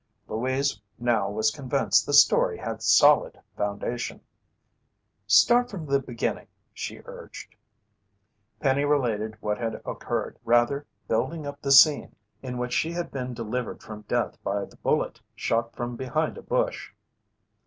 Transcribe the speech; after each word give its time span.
Louise 0.27 0.81
now 0.97 1.29
was 1.29 1.51
convinced 1.51 2.07
the 2.07 2.13
story 2.13 2.57
had 2.57 2.81
solid 2.81 3.39
foundation. 3.55 4.19
"Start 5.27 5.69
from 5.69 5.85
the 5.85 5.99
beginning," 5.99 6.47
she 6.73 7.03
urged. 7.05 7.55
Penny 8.59 8.83
related 8.83 9.37
what 9.41 9.59
had 9.59 9.79
occurred, 9.85 10.39
rather 10.43 10.87
building 11.07 11.45
up 11.45 11.61
the 11.61 11.71
scene 11.71 12.15
in 12.41 12.57
which 12.57 12.73
she 12.73 12.91
had 12.93 13.11
been 13.11 13.35
delivered 13.35 13.83
from 13.83 14.01
death 14.07 14.41
by 14.43 14.65
the 14.65 14.77
bullet 14.77 15.21
shot 15.35 15.75
from 15.75 15.95
behind 15.95 16.35
a 16.35 16.41
bush. 16.41 16.91